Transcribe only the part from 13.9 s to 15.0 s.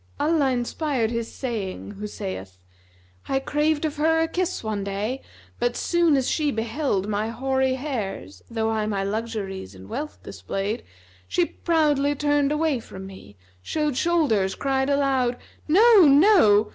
shoulders, cried